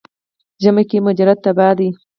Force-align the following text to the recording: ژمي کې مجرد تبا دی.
ژمي 0.63 0.83
کې 0.89 0.97
مجرد 1.07 1.37
تبا 1.45 1.69
دی. 1.77 1.89